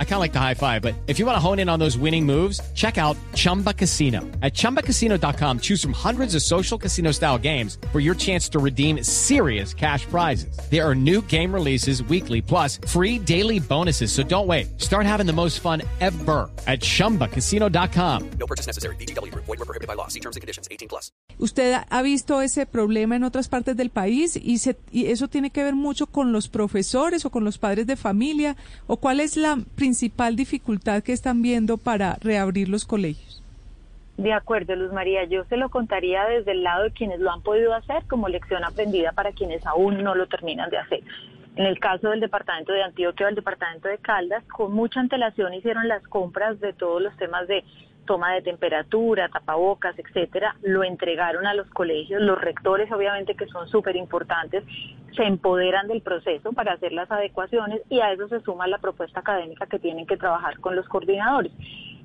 [0.00, 1.78] I kind of like the high five, but if you want to hone in on
[1.78, 4.22] those winning moves, check out Chumba Casino.
[4.42, 9.04] At ChumbaCasino.com, choose from hundreds of social casino style games for your chance to redeem
[9.04, 10.58] serious cash prizes.
[10.68, 14.10] There are new game releases weekly, plus free daily bonuses.
[14.10, 14.80] So don't wait.
[14.80, 18.30] Start having the most fun ever at ChumbaCasino.com.
[18.40, 18.96] No purchase necessary.
[18.96, 19.32] BGW.
[19.34, 20.08] Void were prohibited by law.
[20.08, 20.66] See terms and conditions.
[20.72, 21.12] 18 plus.
[21.40, 25.50] ¿Usted ha visto ese problema en otras partes del país y, se, y eso tiene
[25.50, 28.56] que ver mucho con los profesores o con los padres de familia?
[28.88, 29.87] ¿O cuál es la principal
[30.36, 33.42] dificultad que están viendo para reabrir los colegios?
[34.16, 37.40] De acuerdo, Luz María, yo se lo contaría desde el lado de quienes lo han
[37.40, 41.02] podido hacer como lección aprendida para quienes aún no lo terminan de hacer.
[41.58, 45.52] En el caso del departamento de Antioquia o el departamento de Caldas, con mucha antelación
[45.54, 47.64] hicieron las compras de todos los temas de
[48.06, 52.22] toma de temperatura, tapabocas, etcétera, lo entregaron a los colegios.
[52.22, 54.62] Los rectores, obviamente, que son súper importantes,
[55.16, 59.18] se empoderan del proceso para hacer las adecuaciones y a eso se suma la propuesta
[59.18, 61.50] académica que tienen que trabajar con los coordinadores.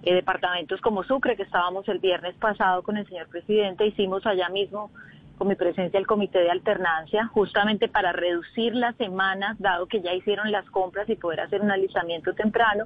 [0.02, 4.50] Eh, departamentos como Sucre, que estábamos el viernes pasado con el señor presidente, hicimos allá
[4.50, 4.90] mismo
[5.38, 10.14] con mi presencia el comité de alternancia, justamente para reducir las semanas, dado que ya
[10.14, 12.86] hicieron las compras y poder hacer un alistamiento temprano,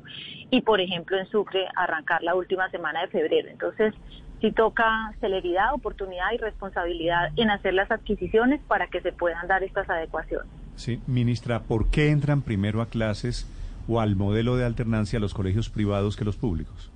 [0.50, 3.50] y por ejemplo en Sucre arrancar la última semana de febrero.
[3.50, 3.94] Entonces,
[4.42, 9.64] sí toca celeridad, oportunidad y responsabilidad en hacer las adquisiciones para que se puedan dar
[9.64, 10.48] estas adecuaciones.
[10.76, 13.48] Sí, ministra, ¿por qué entran primero a clases
[13.88, 16.92] o al modelo de alternancia los colegios privados que los públicos?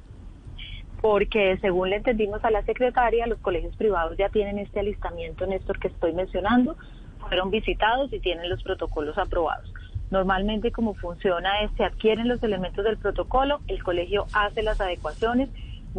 [1.02, 5.80] Porque según le entendimos a la secretaria, los colegios privados ya tienen este alistamiento, Néstor,
[5.80, 6.78] que estoy mencionando,
[7.20, 9.72] fueron visitados y tienen los protocolos aprobados.
[10.12, 15.50] Normalmente como funciona es, se adquieren los elementos del protocolo, el colegio hace las adecuaciones,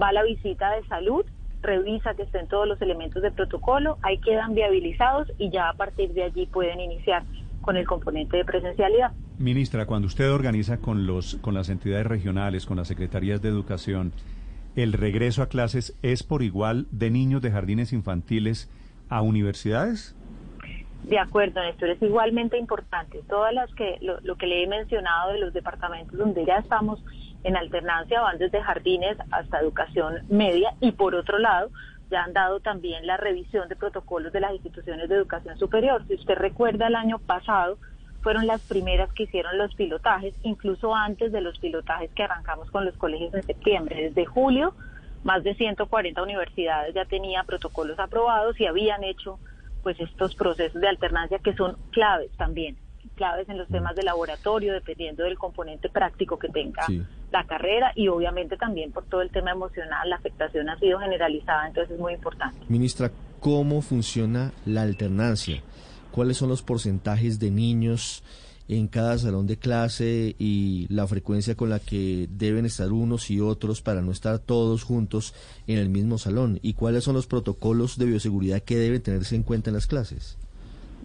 [0.00, 1.24] va a la visita de salud,
[1.62, 6.12] revisa que estén todos los elementos del protocolo, ahí quedan viabilizados y ya a partir
[6.12, 7.22] de allí pueden iniciar
[7.62, 9.12] con el componente de presencialidad.
[9.38, 14.12] Ministra, cuando usted organiza con los con las entidades regionales, con las secretarías de educación,
[14.76, 18.70] el regreso a clases es por igual de niños de jardines infantiles
[19.08, 20.16] a universidades?
[21.04, 23.22] De acuerdo, Néstor, es igualmente importante.
[23.28, 27.04] Todas las que, lo, que le he mencionado de los departamentos donde ya estamos
[27.42, 31.70] en alternancia van desde jardines hasta educación media y por otro lado
[32.08, 36.04] ya han dado también la revisión de protocolos de las instituciones de educación superior.
[36.06, 37.78] Si usted recuerda el año pasado,
[38.22, 42.84] fueron las primeras que hicieron los pilotajes, incluso antes de los pilotajes que arrancamos con
[42.84, 44.08] los colegios en septiembre.
[44.08, 44.74] Desde julio,
[45.24, 49.38] más de 140 universidades ya tenían protocolos aprobados y habían hecho
[49.82, 52.76] pues estos procesos de alternancia que son claves también,
[53.16, 53.72] claves en los mm.
[53.72, 56.86] temas de laboratorio, dependiendo del componente práctico que tenga
[57.32, 61.66] la carrera y obviamente también por todo el tema emocional, la afectación ha sido generalizada,
[61.66, 62.58] entonces es muy importante.
[62.68, 63.10] Ministra,
[63.40, 65.60] ¿cómo funciona la alternancia?
[66.12, 68.22] Cuáles son los porcentajes de niños
[68.68, 73.40] en cada salón de clase y la frecuencia con la que deben estar unos y
[73.40, 75.34] otros para no estar todos juntos
[75.66, 79.42] en el mismo salón y cuáles son los protocolos de bioseguridad que deben tenerse en
[79.42, 80.38] cuenta en las clases.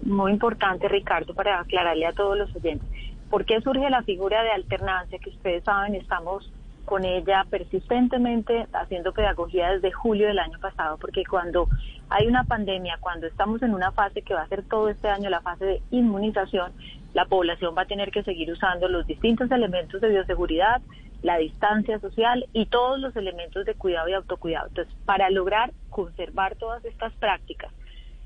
[0.03, 2.88] Muy importante, Ricardo, para aclararle a todos los oyentes.
[3.29, 5.18] ¿Por qué surge la figura de alternancia?
[5.19, 6.50] Que ustedes saben, estamos
[6.88, 11.68] con ella persistentemente haciendo pedagogía desde julio del año pasado, porque cuando
[12.08, 15.30] hay una pandemia, cuando estamos en una fase que va a ser todo este año
[15.30, 16.72] la fase de inmunización,
[17.14, 20.81] la población va a tener que seguir usando los distintos elementos de bioseguridad,
[21.24, 24.68] la distancia social y todos los elementos de cuidado y autocuidado.
[24.69, 27.74] Entonces, para lograr conservar todas estas prácticas,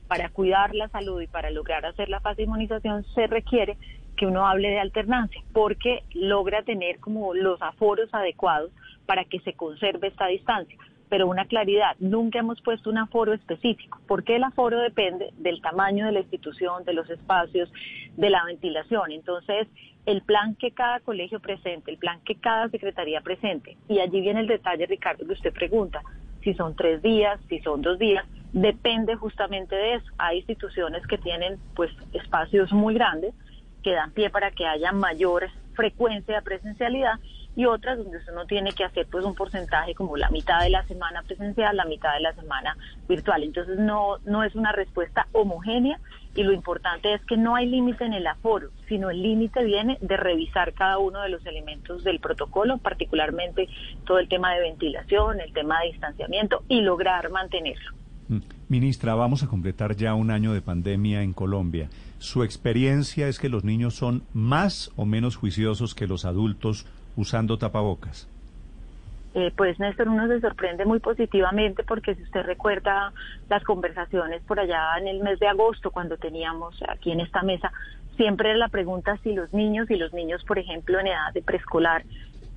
[0.07, 3.75] para cuidar la salud y para lograr hacer la fase de inmunización, se requiere
[4.21, 8.69] que uno hable de alternancia, porque logra tener como los aforos adecuados
[9.07, 10.77] para que se conserve esta distancia.
[11.09, 16.05] Pero una claridad, nunca hemos puesto un aforo específico, porque el aforo depende del tamaño
[16.05, 17.73] de la institución, de los espacios,
[18.15, 19.11] de la ventilación.
[19.11, 19.67] Entonces,
[20.05, 24.41] el plan que cada colegio presente, el plan que cada secretaría presente, y allí viene
[24.41, 26.03] el detalle, Ricardo, que usted pregunta,
[26.43, 28.23] si son tres días, si son dos días,
[28.53, 30.11] depende justamente de eso.
[30.19, 33.33] Hay instituciones que tienen pues espacios muy grandes,
[33.81, 37.19] que dan pie para que haya mayor frecuencia de presencialidad
[37.55, 40.83] y otras donde uno tiene que hacer pues un porcentaje como la mitad de la
[40.87, 42.77] semana presencial, la mitad de la semana
[43.09, 43.43] virtual.
[43.43, 45.99] Entonces no, no es una respuesta homogénea
[46.33, 49.97] y lo importante es que no hay límite en el aforo, sino el límite viene
[49.99, 53.67] de revisar cada uno de los elementos del protocolo, particularmente
[54.05, 58.00] todo el tema de ventilación, el tema de distanciamiento y lograr mantenerlo.
[58.69, 61.89] Ministra, vamos a completar ya un año de pandemia en Colombia.
[62.19, 66.85] ¿Su experiencia es que los niños son más o menos juiciosos que los adultos
[67.15, 68.27] usando tapabocas?
[69.33, 73.13] eh, pues Néstor, uno se sorprende muy positivamente porque si usted recuerda
[73.49, 77.71] las conversaciones por allá en el mes de agosto, cuando teníamos aquí en esta mesa,
[78.17, 82.03] siempre la pregunta si los niños y los niños, por ejemplo, en edad de preescolar,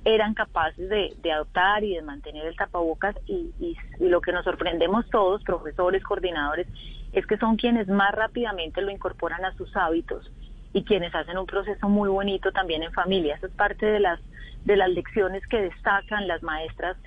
[0.05, 5.09] eran capaces de, adoptar y de mantener el tapabocas y, y, lo que nos sorprendemos
[5.09, 6.67] todos, profesores, coordinadores,
[7.11, 10.31] es que son quienes más rápidamente lo incorporan a sus hábitos
[10.73, 13.35] y quienes hacen un proceso muy bonito también en familia.
[13.35, 14.19] Eso es parte de las
[14.65, 16.97] de las lecciones que destacan las maestras,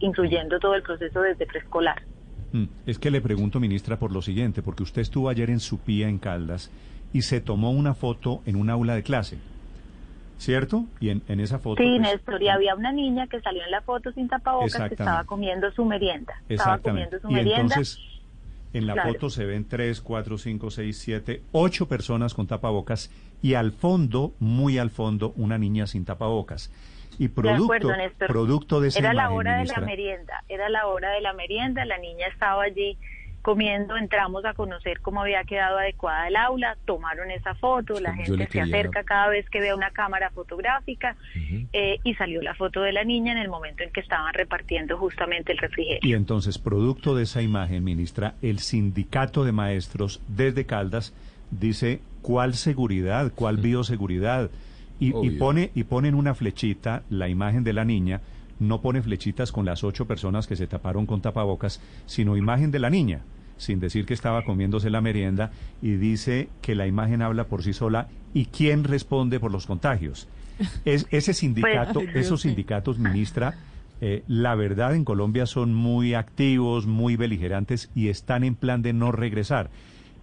[0.00, 2.02] incluyendo todo el proceso desde preescolar.
[2.52, 6.08] Mm, es que le pregunto, ministra, por lo siguiente, porque usted estuvo ayer en Supía,
[6.08, 6.70] en Caldas,
[7.14, 9.38] y se tomó una foto en un aula de clase.
[10.42, 10.86] ¿Cierto?
[10.98, 11.80] Y en, esa foto.
[11.80, 14.94] Sí, pues, Néstor, y había una niña que salió en la foto sin tapabocas que
[14.94, 16.34] estaba comiendo su merienda.
[16.48, 17.60] Estaba comiendo su merienda.
[17.60, 18.00] Entonces,
[18.72, 23.08] en la foto se ven tres, cuatro, cinco, seis, siete, ocho personas con tapabocas
[23.40, 26.72] y al fondo, muy al fondo, una niña sin tapabocas.
[27.20, 31.12] Y producto de, producto de esa Era la hora de la merienda, era la hora
[31.12, 32.98] de la merienda, la niña estaba allí
[33.42, 38.48] comiendo, entramos a conocer cómo había quedado adecuada el aula, tomaron esa foto, la gente
[38.48, 41.16] se acerca cada vez que ve una cámara fotográfica
[41.72, 44.96] eh, y salió la foto de la niña en el momento en que estaban repartiendo
[44.96, 46.00] justamente el refrigerio.
[46.02, 51.12] Y entonces, producto de esa imagen, ministra, el sindicato de maestros desde Caldas
[51.50, 54.50] dice cuál seguridad, cuál bioseguridad.
[55.00, 58.20] Y, y, pone y pone en una flechita la imagen de la niña,
[58.60, 62.78] no pone flechitas con las ocho personas que se taparon con tapabocas, sino imagen de
[62.78, 63.22] la niña
[63.56, 67.72] sin decir que estaba comiéndose la merienda, y dice que la imagen habla por sí
[67.72, 70.28] sola y quién responde por los contagios.
[70.84, 73.54] Es, ese sindicato, esos sindicatos, ministra,
[74.00, 78.92] eh, la verdad en Colombia son muy activos, muy beligerantes y están en plan de
[78.92, 79.70] no regresar.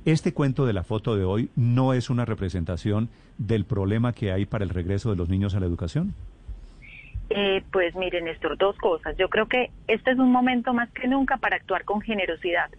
[0.03, 4.45] Este cuento de la foto de hoy no es una representación del problema que hay
[4.45, 6.13] para el regreso de los niños a la educación.
[7.29, 9.15] Eh, pues miren, Néstor, dos cosas.
[9.17, 12.69] Yo creo que este es un momento más que nunca para actuar con generosidad.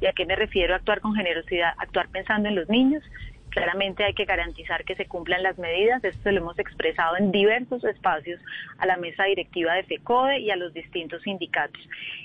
[0.00, 1.72] ¿Y a qué me refiero actuar con generosidad?
[1.78, 3.02] Actuar pensando en los niños,
[3.50, 7.82] Claramente hay que garantizar que se cumplan las medidas, esto lo hemos expresado en diversos
[7.84, 8.40] espacios
[8.78, 11.80] a la mesa directiva de FECODE y a los distintos sindicatos.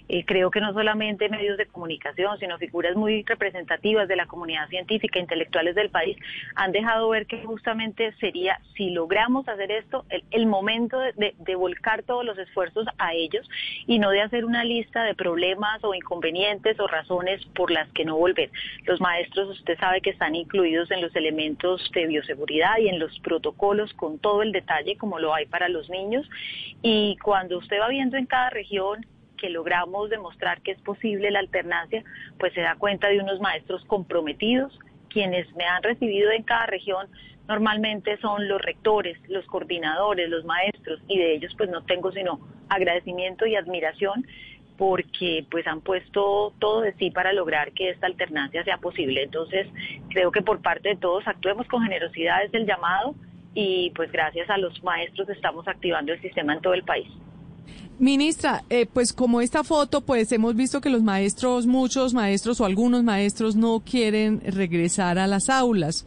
[0.10, 4.68] Eh, creo que no solamente medios de comunicación, sino figuras muy representativas de la comunidad
[4.68, 6.18] científica, intelectuales del país,
[6.56, 12.04] han dejado ver que justamente sería, si logramos hacer esto, el, momento de, de volcar
[12.04, 13.50] todos los esfuerzos a ellos
[13.88, 18.06] y no de hacer una lista de problemas o inconvenientes o razones por las que
[18.06, 18.50] no volver.
[18.86, 23.18] Los maestros, usted sabe que están incluidos en los elementos de bioseguridad y en los
[23.20, 26.30] protocolos con todo el detalle como lo hay para los niños.
[26.82, 29.06] Y cuando usted va viendo en cada región
[29.38, 32.04] que logramos demostrar que es posible la alternancia,
[32.40, 34.78] pues se da cuenta de unos maestros comprometidos,
[35.10, 37.08] quienes me han recibido en cada región
[37.48, 42.40] normalmente son los rectores, los coordinadores, los maestros, y de ellos pues no tengo sino
[42.70, 44.26] agradecimiento y admiración
[44.86, 49.24] porque pues han puesto todo de sí para lograr que esta alternancia sea posible.
[49.24, 49.66] Entonces,
[50.10, 53.16] creo que por parte de todos actuemos con generosidad desde el llamado
[53.54, 57.08] y pues gracias a los maestros estamos activando el sistema en todo el país.
[57.98, 62.66] Ministra, eh, pues como esta foto, pues hemos visto que los maestros, muchos maestros o
[62.66, 66.06] algunos maestros no quieren regresar a las aulas.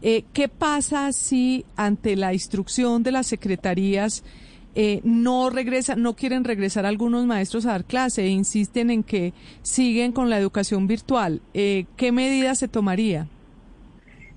[0.00, 4.22] Eh, ¿Qué pasa si ante la instrucción de las secretarías
[4.74, 9.34] eh, no regresan, no quieren regresar algunos maestros a dar clase e insisten en que
[9.62, 11.42] siguen con la educación virtual.
[11.54, 13.28] Eh, ¿Qué medidas se tomaría?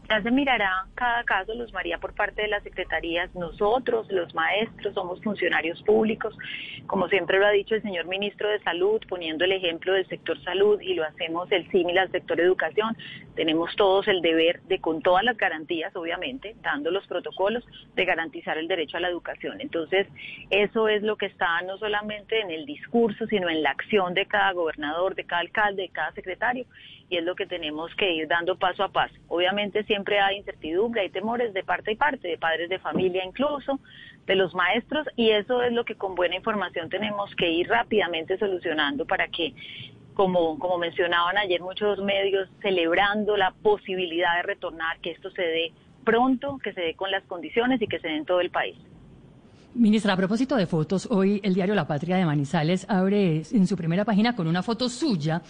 [0.09, 3.33] Ya se mirará cada caso, los María, por parte de las secretarías.
[3.33, 6.38] Nosotros, los maestros, somos funcionarios públicos,
[6.85, 10.39] como siempre lo ha dicho el señor ministro de Salud, poniendo el ejemplo del sector
[10.43, 12.95] salud y lo hacemos el símil al sector educación.
[13.35, 17.63] Tenemos todos el deber de, con todas las garantías, obviamente, dando los protocolos,
[17.95, 19.59] de garantizar el derecho a la educación.
[19.59, 20.07] Entonces,
[20.51, 24.27] eso es lo que está no solamente en el discurso, sino en la acción de
[24.27, 26.65] cada gobernador, de cada alcalde, de cada secretario
[27.09, 29.13] y es lo que tenemos que ir dando paso a paso.
[29.27, 33.79] Obviamente siempre hay incertidumbre, hay temores de parte y parte, de padres de familia incluso,
[34.25, 38.38] de los maestros, y eso es lo que con buena información tenemos que ir rápidamente
[38.38, 39.53] solucionando para que,
[40.15, 45.74] como, como mencionaban ayer muchos medios, celebrando la posibilidad de retornar, que esto se dé
[46.03, 48.77] pronto, que se dé con las condiciones y que se dé en todo el país.
[49.77, 53.75] Ministra, a propósito de fotos, hoy el diario La Patria de Manizales abre en su
[53.75, 55.41] primera página con una foto suya,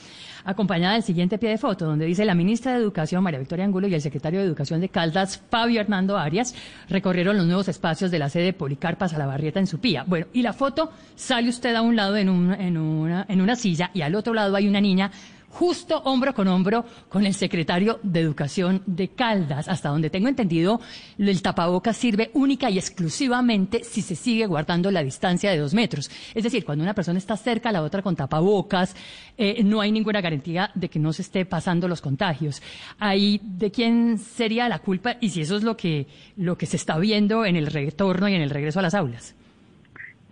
[0.43, 3.87] acompañada del siguiente pie de foto, donde dice la ministra de Educación, María Victoria Angulo,
[3.87, 6.55] y el secretario de Educación de Caldas, Fabio Hernando Arias,
[6.89, 10.03] recorrieron los nuevos espacios de la sede Policarpas a la Barrieta en Supía.
[10.07, 12.27] Bueno, y la foto sale usted a un lado en,
[12.59, 15.11] en, una, en una silla y al otro lado hay una niña
[15.55, 19.69] justo hombro con hombro con el secretario de Educación de Caldas.
[19.69, 20.81] Hasta donde tengo entendido,
[21.17, 26.11] el tapabocas sirve única y exclusivamente si se sigue guardando la distancia de dos metros.
[26.33, 28.97] Es decir, cuando una persona está cerca a la otra con tapabocas,
[29.37, 32.61] eh, no hay ninguna garantía de que no se esté pasando los contagios.
[32.99, 35.15] Ahí, ¿de quién sería la culpa?
[35.21, 38.35] Y si eso es lo que, lo que se está viendo en el retorno y
[38.35, 39.35] en el regreso a las aulas.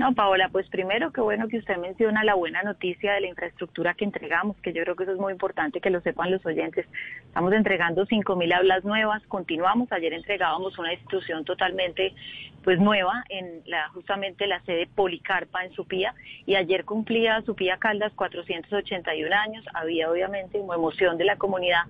[0.03, 3.93] No, Paola, pues primero, qué bueno que usted menciona la buena noticia de la infraestructura
[3.93, 6.85] que entregamos, que yo creo que eso es muy importante que lo sepan los oyentes.
[7.25, 12.13] Estamos entregando 5.000 aulas nuevas, continuamos, ayer entregábamos una institución totalmente
[12.65, 16.13] pues nueva en la justamente la sede Policarpa en Supía
[16.45, 21.83] y ayer cumplía Supía Caldas 481 años, había obviamente una emoción de la comunidad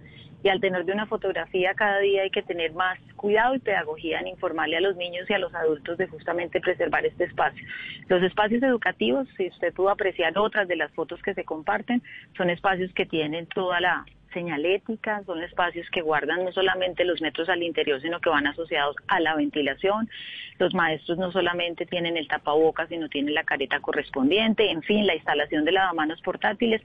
[0.43, 4.19] y al tener de una fotografía cada día hay que tener más cuidado y pedagogía
[4.19, 7.65] en informarle a los niños y a los adultos de justamente preservar este espacio.
[8.09, 12.03] Los espacios educativos, si usted pudo apreciar otras de las fotos que se comparten,
[12.35, 17.47] son espacios que tienen toda la señalética, son espacios que guardan no solamente los metros
[17.49, 20.09] al interior, sino que van asociados a la ventilación.
[20.59, 25.15] Los maestros no solamente tienen el tapabocas, sino tienen la careta correspondiente, en fin, la
[25.15, 26.81] instalación de lavamanos portátiles.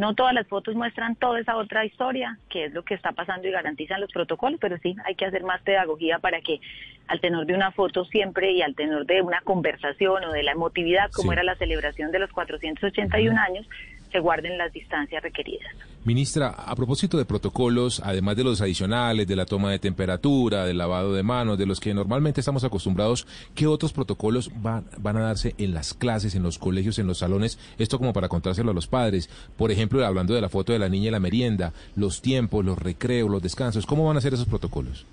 [0.00, 3.46] No todas las fotos muestran toda esa otra historia, que es lo que está pasando
[3.46, 6.58] y garantizan los protocolos, pero sí hay que hacer más pedagogía para que
[7.06, 10.52] al tenor de una foto siempre y al tenor de una conversación o de la
[10.52, 13.68] emotividad, como era la celebración de los 481 años,
[14.10, 15.72] se guarden las distancias requeridas.
[16.04, 20.78] Ministra, a propósito de protocolos, además de los adicionales, de la toma de temperatura, del
[20.78, 25.22] lavado de manos, de los que normalmente estamos acostumbrados, ¿qué otros protocolos van, van a
[25.22, 27.58] darse en las clases, en los colegios, en los salones?
[27.78, 29.28] Esto como para contárselo a los padres.
[29.58, 32.78] Por ejemplo, hablando de la foto de la niña y la merienda, los tiempos, los
[32.78, 35.04] recreos, los descansos, ¿cómo van a ser esos protocolos?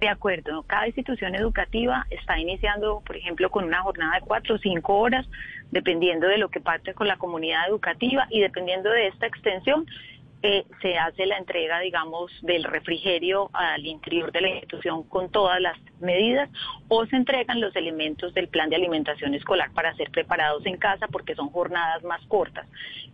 [0.00, 4.58] De acuerdo, cada institución educativa está iniciando, por ejemplo, con una jornada de cuatro o
[4.58, 5.26] cinco horas,
[5.70, 9.86] dependiendo de lo que parte con la comunidad educativa y dependiendo de esta extensión,
[10.46, 15.58] eh, se hace la entrega, digamos, del refrigerio al interior de la institución con todas
[15.58, 16.50] las medidas
[16.88, 21.08] o se entregan los elementos del plan de alimentación escolar para ser preparados en casa
[21.08, 22.66] porque son jornadas más cortas.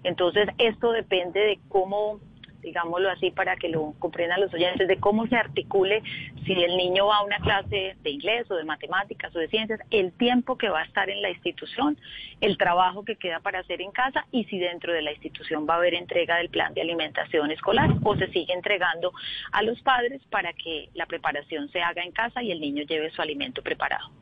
[0.03, 2.19] Entonces, esto depende de cómo
[2.63, 6.03] digámoslo así, para que lo comprendan los oyentes, de cómo se articule
[6.45, 9.81] si el niño va a una clase de inglés o de matemáticas o de ciencias,
[9.91, 11.97] el tiempo que va a estar en la institución,
[12.41, 15.75] el trabajo que queda para hacer en casa y si dentro de la institución va
[15.75, 19.13] a haber entrega del plan de alimentación escolar o se sigue entregando
[19.53, 23.11] a los padres para que la preparación se haga en casa y el niño lleve
[23.11, 24.20] su alimento preparado.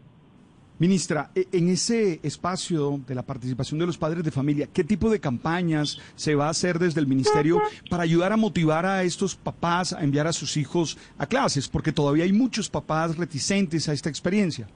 [0.78, 5.10] Ministra, e, en ese espacio de la participación de los padres de familia, ¿qué tipo
[5.10, 9.34] de campañas se va a hacer desde el Ministerio para ayudar a motivar a estos
[9.34, 11.68] papás a enviar a sus hijos a clases?
[11.68, 14.68] Porque todavía hay muchos papás reticentes a esta experiencia.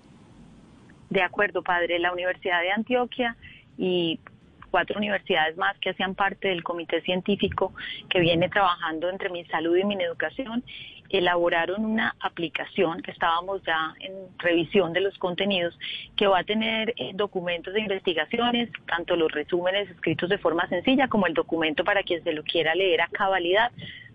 [1.08, 1.98] De acuerdo, padre.
[1.98, 3.36] La Universidad de Antioquia
[3.78, 4.18] y
[4.72, 7.74] cuatro universidades más que hacían parte del comité científico
[8.08, 10.64] que viene trabajando entre mi salud y mi educación
[11.12, 15.78] elaboraron una aplicación que estábamos ya en revisión de los contenidos
[16.16, 21.08] que va a tener eh, documentos de investigaciones, tanto los resúmenes escritos de forma sencilla
[21.08, 23.70] como el documento para quien se lo quiera leer a cabalidad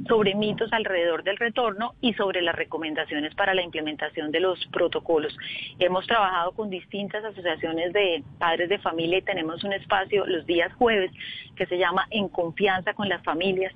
[0.08, 5.36] sobre mitos alrededor del retorno y sobre las recomendaciones para la implementación de los protocolos.
[5.80, 10.72] Hemos trabajado con distintas asociaciones de padres de familia y tenemos un espacio los días
[10.74, 11.12] jueves
[11.56, 13.74] que se llama En confianza con las familias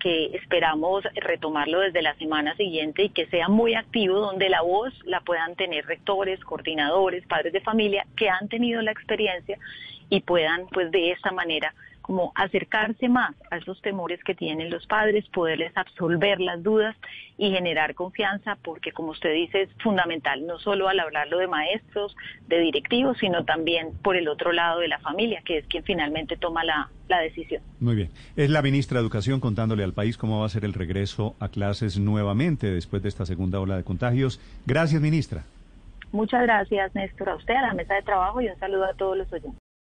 [0.00, 4.92] que esperamos retomarlo desde la semana siguiente y que sea muy activo, donde la voz
[5.04, 9.58] la puedan tener rectores, coordinadores, padres de familia que han tenido la experiencia
[10.08, 11.72] y puedan, pues de esta manera,
[12.10, 16.96] como acercarse más a esos temores que tienen los padres, poderles absolver las dudas
[17.38, 22.16] y generar confianza, porque como usted dice, es fundamental, no solo al hablarlo de maestros,
[22.48, 26.36] de directivos, sino también por el otro lado de la familia, que es quien finalmente
[26.36, 27.62] toma la, la decisión.
[27.78, 28.10] Muy bien.
[28.34, 31.46] Es la ministra de Educación contándole al país cómo va a ser el regreso a
[31.46, 34.40] clases nuevamente después de esta segunda ola de contagios.
[34.66, 35.44] Gracias, ministra.
[36.10, 39.16] Muchas gracias, Néstor, a usted, a la mesa de trabajo y un saludo a todos
[39.16, 39.59] los oyentes.